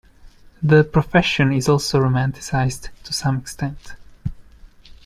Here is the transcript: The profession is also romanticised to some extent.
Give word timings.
The 0.63 0.83
profession 0.83 1.53
is 1.53 1.69
also 1.69 1.99
romanticised 1.99 2.89
to 3.03 3.13
some 3.13 3.37
extent. 3.37 3.93